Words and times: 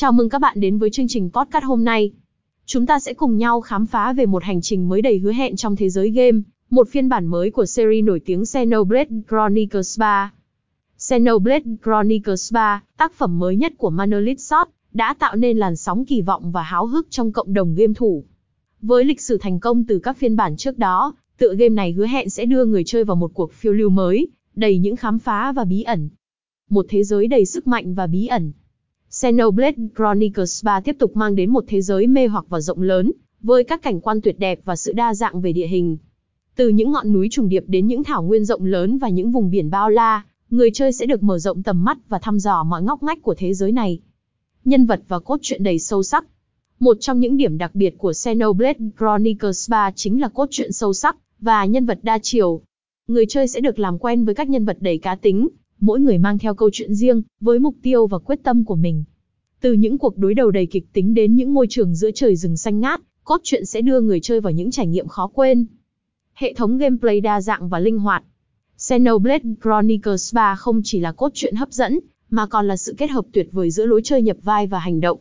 Chào 0.00 0.12
mừng 0.12 0.28
các 0.28 0.38
bạn 0.38 0.60
đến 0.60 0.78
với 0.78 0.90
chương 0.90 1.08
trình 1.08 1.30
podcast 1.32 1.64
hôm 1.64 1.84
nay. 1.84 2.10
Chúng 2.66 2.86
ta 2.86 2.98
sẽ 2.98 3.14
cùng 3.14 3.36
nhau 3.36 3.60
khám 3.60 3.86
phá 3.86 4.12
về 4.12 4.26
một 4.26 4.44
hành 4.44 4.60
trình 4.60 4.88
mới 4.88 5.02
đầy 5.02 5.18
hứa 5.18 5.32
hẹn 5.32 5.56
trong 5.56 5.76
thế 5.76 5.88
giới 5.88 6.10
game, 6.10 6.38
một 6.70 6.88
phiên 6.88 7.08
bản 7.08 7.26
mới 7.26 7.50
của 7.50 7.66
series 7.66 8.04
nổi 8.04 8.20
tiếng 8.24 8.46
Xenoblade 8.46 9.10
Chronicles 9.28 9.98
3. 9.98 10.32
Xenoblade 10.98 11.64
Chronicles 11.84 12.52
3, 12.52 12.82
tác 12.96 13.12
phẩm 13.12 13.38
mới 13.38 13.56
nhất 13.56 13.72
của 13.78 13.90
Monolith 13.90 14.38
Soft, 14.38 14.66
đã 14.92 15.14
tạo 15.18 15.36
nên 15.36 15.58
làn 15.58 15.76
sóng 15.76 16.04
kỳ 16.04 16.22
vọng 16.22 16.52
và 16.52 16.62
háo 16.62 16.86
hức 16.86 17.06
trong 17.10 17.32
cộng 17.32 17.54
đồng 17.54 17.74
game 17.74 17.94
thủ. 17.96 18.24
Với 18.82 19.04
lịch 19.04 19.20
sử 19.20 19.38
thành 19.38 19.60
công 19.60 19.84
từ 19.84 19.98
các 19.98 20.16
phiên 20.16 20.36
bản 20.36 20.56
trước 20.56 20.78
đó, 20.78 21.14
tựa 21.38 21.54
game 21.54 21.74
này 21.74 21.92
hứa 21.92 22.06
hẹn 22.06 22.30
sẽ 22.30 22.44
đưa 22.44 22.64
người 22.64 22.84
chơi 22.84 23.04
vào 23.04 23.16
một 23.16 23.30
cuộc 23.34 23.52
phiêu 23.52 23.72
lưu 23.72 23.90
mới, 23.90 24.28
đầy 24.54 24.78
những 24.78 24.96
khám 24.96 25.18
phá 25.18 25.52
và 25.52 25.64
bí 25.64 25.82
ẩn. 25.82 26.08
Một 26.70 26.86
thế 26.88 27.04
giới 27.04 27.26
đầy 27.26 27.46
sức 27.46 27.66
mạnh 27.66 27.94
và 27.94 28.06
bí 28.06 28.26
ẩn. 28.26 28.52
Xenoblade 29.10 29.76
Chronicles 29.96 30.64
3 30.64 30.80
tiếp 30.80 30.96
tục 30.98 31.16
mang 31.16 31.34
đến 31.34 31.50
một 31.50 31.64
thế 31.68 31.82
giới 31.82 32.06
mê 32.06 32.26
hoặc 32.26 32.44
và 32.48 32.60
rộng 32.60 32.82
lớn, 32.82 33.12
với 33.42 33.64
các 33.64 33.82
cảnh 33.82 34.00
quan 34.00 34.20
tuyệt 34.20 34.38
đẹp 34.38 34.60
và 34.64 34.76
sự 34.76 34.92
đa 34.92 35.14
dạng 35.14 35.40
về 35.40 35.52
địa 35.52 35.66
hình. 35.66 35.98
Từ 36.56 36.68
những 36.68 36.92
ngọn 36.92 37.12
núi 37.12 37.28
trùng 37.30 37.48
điệp 37.48 37.64
đến 37.66 37.86
những 37.86 38.04
thảo 38.04 38.22
nguyên 38.22 38.44
rộng 38.44 38.64
lớn 38.64 38.98
và 38.98 39.08
những 39.08 39.30
vùng 39.30 39.50
biển 39.50 39.70
bao 39.70 39.90
la, 39.90 40.24
người 40.50 40.70
chơi 40.74 40.92
sẽ 40.92 41.06
được 41.06 41.22
mở 41.22 41.38
rộng 41.38 41.62
tầm 41.62 41.84
mắt 41.84 41.98
và 42.08 42.18
thăm 42.18 42.38
dò 42.38 42.62
mọi 42.62 42.82
ngóc 42.82 43.02
ngách 43.02 43.22
của 43.22 43.34
thế 43.34 43.54
giới 43.54 43.72
này. 43.72 44.00
Nhân 44.64 44.86
vật 44.86 45.02
và 45.08 45.18
cốt 45.18 45.38
truyện 45.42 45.62
đầy 45.62 45.78
sâu 45.78 46.02
sắc. 46.02 46.24
Một 46.80 46.96
trong 47.00 47.20
những 47.20 47.36
điểm 47.36 47.58
đặc 47.58 47.74
biệt 47.74 47.98
của 47.98 48.12
Xenoblade 48.12 48.78
Chronicles 48.98 49.70
3 49.70 49.90
chính 49.90 50.20
là 50.20 50.28
cốt 50.28 50.46
truyện 50.50 50.72
sâu 50.72 50.92
sắc 50.92 51.16
và 51.40 51.64
nhân 51.64 51.86
vật 51.86 51.98
đa 52.02 52.18
chiều. 52.22 52.60
Người 53.08 53.26
chơi 53.26 53.48
sẽ 53.48 53.60
được 53.60 53.78
làm 53.78 53.98
quen 53.98 54.24
với 54.24 54.34
các 54.34 54.48
nhân 54.48 54.64
vật 54.64 54.76
đầy 54.80 54.98
cá 54.98 55.14
tính, 55.14 55.48
mỗi 55.80 56.00
người 56.00 56.18
mang 56.18 56.38
theo 56.38 56.54
câu 56.54 56.70
chuyện 56.72 56.94
riêng, 56.94 57.22
với 57.40 57.58
mục 57.58 57.74
tiêu 57.82 58.06
và 58.06 58.18
quyết 58.18 58.42
tâm 58.42 58.64
của 58.64 58.76
mình. 58.76 59.04
Từ 59.60 59.72
những 59.72 59.98
cuộc 59.98 60.18
đối 60.18 60.34
đầu 60.34 60.50
đầy 60.50 60.66
kịch 60.66 60.92
tính 60.92 61.14
đến 61.14 61.36
những 61.36 61.54
môi 61.54 61.66
trường 61.70 61.94
giữa 61.94 62.10
trời 62.14 62.36
rừng 62.36 62.56
xanh 62.56 62.80
ngát, 62.80 63.00
cốt 63.24 63.40
truyện 63.42 63.64
sẽ 63.64 63.80
đưa 63.80 64.00
người 64.00 64.20
chơi 64.20 64.40
vào 64.40 64.52
những 64.52 64.70
trải 64.70 64.86
nghiệm 64.86 65.08
khó 65.08 65.26
quên. 65.26 65.66
Hệ 66.34 66.54
thống 66.54 66.78
gameplay 66.78 67.20
đa 67.20 67.40
dạng 67.40 67.68
và 67.68 67.78
linh 67.78 67.98
hoạt. 67.98 68.24
Xenoblade 68.76 69.44
Chronicles 69.62 70.34
3 70.34 70.56
không 70.56 70.80
chỉ 70.84 71.00
là 71.00 71.12
cốt 71.12 71.30
truyện 71.34 71.54
hấp 71.54 71.72
dẫn, 71.72 71.98
mà 72.30 72.46
còn 72.46 72.68
là 72.68 72.76
sự 72.76 72.94
kết 72.98 73.10
hợp 73.10 73.24
tuyệt 73.32 73.48
vời 73.52 73.70
giữa 73.70 73.86
lối 73.86 74.00
chơi 74.04 74.22
nhập 74.22 74.36
vai 74.42 74.66
và 74.66 74.78
hành 74.78 75.00
động. 75.00 75.18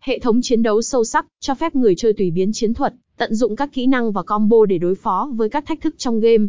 Hệ 0.00 0.18
thống 0.18 0.42
chiến 0.42 0.62
đấu 0.62 0.82
sâu 0.82 1.04
sắc, 1.04 1.26
cho 1.40 1.54
phép 1.54 1.76
người 1.76 1.94
chơi 1.94 2.12
tùy 2.12 2.30
biến 2.30 2.52
chiến 2.52 2.74
thuật, 2.74 2.94
tận 3.16 3.34
dụng 3.34 3.56
các 3.56 3.72
kỹ 3.72 3.86
năng 3.86 4.12
và 4.12 4.22
combo 4.22 4.66
để 4.68 4.78
đối 4.78 4.94
phó 4.94 5.30
với 5.34 5.48
các 5.48 5.66
thách 5.66 5.80
thức 5.80 5.94
trong 5.98 6.20
game. 6.20 6.46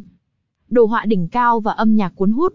Đồ 0.69 0.85
họa 0.85 1.05
đỉnh 1.05 1.27
cao 1.27 1.59
và 1.59 1.71
âm 1.71 1.95
nhạc 1.95 2.15
cuốn 2.15 2.31
hút. 2.31 2.53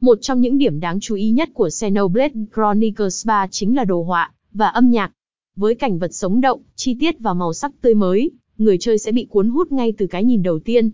Một 0.00 0.18
trong 0.20 0.40
những 0.40 0.58
điểm 0.58 0.80
đáng 0.80 1.00
chú 1.00 1.14
ý 1.14 1.30
nhất 1.30 1.50
của 1.54 1.70
Xenoblade 1.70 2.34
Chronicles 2.54 3.26
3 3.26 3.46
chính 3.50 3.76
là 3.76 3.84
đồ 3.84 4.02
họa 4.02 4.32
và 4.52 4.66
âm 4.66 4.90
nhạc. 4.90 5.12
Với 5.56 5.74
cảnh 5.74 5.98
vật 5.98 6.14
sống 6.14 6.40
động, 6.40 6.60
chi 6.74 6.96
tiết 7.00 7.20
và 7.20 7.34
màu 7.34 7.52
sắc 7.52 7.72
tươi 7.80 7.94
mới, 7.94 8.30
người 8.58 8.78
chơi 8.78 8.98
sẽ 8.98 9.12
bị 9.12 9.26
cuốn 9.30 9.50
hút 9.50 9.72
ngay 9.72 9.92
từ 9.98 10.06
cái 10.06 10.24
nhìn 10.24 10.42
đầu 10.42 10.58
tiên. 10.58 10.90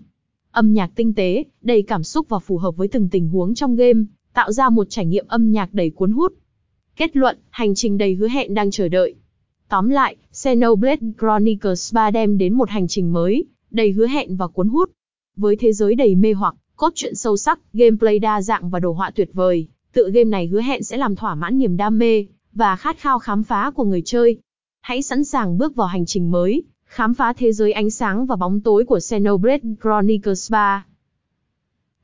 Âm 0.50 0.72
nhạc 0.72 0.90
tinh 0.94 1.14
tế, 1.14 1.44
đầy 1.62 1.82
cảm 1.82 2.02
xúc 2.02 2.28
và 2.28 2.38
phù 2.38 2.58
hợp 2.58 2.76
với 2.76 2.88
từng 2.88 3.08
tình 3.08 3.28
huống 3.28 3.54
trong 3.54 3.76
game, 3.76 4.00
tạo 4.34 4.52
ra 4.52 4.68
một 4.68 4.86
trải 4.90 5.06
nghiệm 5.06 5.24
âm 5.28 5.52
nhạc 5.52 5.74
đầy 5.74 5.90
cuốn 5.90 6.12
hút. 6.12 6.32
Kết 6.96 7.16
luận, 7.16 7.38
hành 7.50 7.74
trình 7.74 7.98
đầy 7.98 8.14
hứa 8.14 8.28
hẹn 8.28 8.54
đang 8.54 8.70
chờ 8.70 8.88
đợi. 8.88 9.14
Tóm 9.68 9.88
lại, 9.88 10.16
Xenoblade 10.32 11.06
Chronicles 11.18 11.94
3 11.94 12.10
đem 12.10 12.38
đến 12.38 12.54
một 12.54 12.70
hành 12.70 12.88
trình 12.88 13.12
mới, 13.12 13.44
đầy 13.70 13.92
hứa 13.92 14.06
hẹn 14.06 14.36
và 14.36 14.46
cuốn 14.46 14.68
hút. 14.68 14.90
Với 15.36 15.56
thế 15.56 15.72
giới 15.72 15.94
đầy 15.94 16.14
mê 16.14 16.32
hoặc, 16.32 16.54
cốt 16.76 16.92
truyện 16.94 17.14
sâu 17.14 17.36
sắc, 17.36 17.58
gameplay 17.72 18.18
đa 18.18 18.42
dạng 18.42 18.70
và 18.70 18.80
đồ 18.80 18.92
họa 18.92 19.10
tuyệt 19.10 19.30
vời, 19.32 19.68
tựa 19.92 20.10
game 20.10 20.24
này 20.24 20.46
hứa 20.46 20.60
hẹn 20.60 20.82
sẽ 20.82 20.96
làm 20.96 21.16
thỏa 21.16 21.34
mãn 21.34 21.58
niềm 21.58 21.76
đam 21.76 21.98
mê 21.98 22.26
và 22.52 22.76
khát 22.76 22.98
khao 22.98 23.18
khám 23.18 23.42
phá 23.42 23.70
của 23.70 23.84
người 23.84 24.02
chơi. 24.04 24.38
Hãy 24.80 25.02
sẵn 25.02 25.24
sàng 25.24 25.58
bước 25.58 25.76
vào 25.76 25.86
hành 25.86 26.06
trình 26.06 26.30
mới, 26.30 26.62
khám 26.84 27.14
phá 27.14 27.32
thế 27.32 27.52
giới 27.52 27.72
ánh 27.72 27.90
sáng 27.90 28.26
và 28.26 28.36
bóng 28.36 28.60
tối 28.60 28.84
của 28.84 29.00
Xenoblade 29.00 29.68
Chronicles 29.82 30.52
3. 30.52 30.86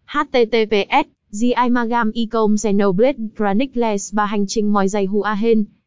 https 0.07 1.09
Di 1.31 1.53
Imagam 1.65 2.11
Ecom 2.15 2.57
Xenoblade 2.57 3.19
Chronicles 3.37 4.15
3 4.15 4.27
hành 4.27 4.47
trình 4.47 4.73
mòi 4.73 4.89
dày 4.89 5.05
Hua 5.05 5.35
Hen 5.41 5.65